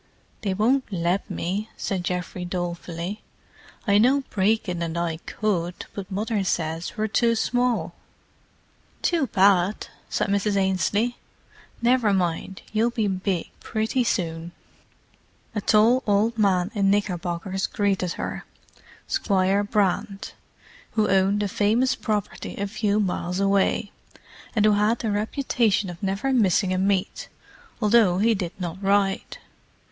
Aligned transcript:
"They 0.41 0.55
won't 0.55 0.91
let 0.91 1.29
me," 1.29 1.69
said 1.77 2.03
Geoffrey 2.03 2.43
dolefully. 2.43 3.21
"I 3.85 3.99
know 3.99 4.23
Brecon 4.31 4.81
and 4.81 4.97
I 4.97 5.17
could, 5.27 5.85
but 5.93 6.09
Mother 6.09 6.43
says 6.43 6.97
we're 6.97 7.05
too 7.07 7.35
small." 7.35 7.93
"Too 9.03 9.27
bad!" 9.27 9.89
said 10.09 10.29
Mrs. 10.29 10.55
Ainslie. 10.57 11.17
"Never 11.83 12.13
mind; 12.13 12.63
you'll 12.73 12.89
be 12.89 13.07
big 13.07 13.51
pretty 13.59 14.03
soon." 14.03 14.53
A 15.53 15.61
tall 15.61 16.01
old 16.07 16.35
man 16.35 16.71
in 16.73 16.89
knickerbockers 16.89 17.67
greeted 17.67 18.13
her: 18.13 18.43
Squire 19.05 19.63
Brand, 19.63 20.33
who 20.93 21.09
owned 21.09 21.43
a 21.43 21.47
famous 21.47 21.93
property 21.93 22.55
a 22.57 22.65
few 22.65 22.99
miles 22.99 23.39
away, 23.39 23.91
and 24.55 24.65
who 24.65 24.71
had 24.71 24.97
the 24.97 25.11
reputation 25.11 25.91
of 25.91 26.01
never 26.01 26.33
missing 26.33 26.73
a 26.73 26.79
meet, 26.79 27.27
although 27.79 28.17
he 28.17 28.33
did 28.33 28.59
not 28.59 28.81
ride. 28.81 29.37